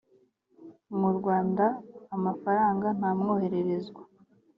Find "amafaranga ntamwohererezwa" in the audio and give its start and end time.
2.15-4.01